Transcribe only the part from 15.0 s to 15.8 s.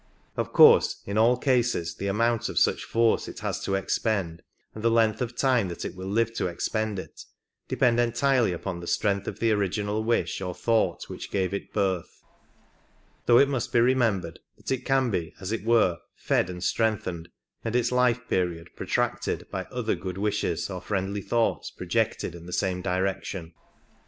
be, as it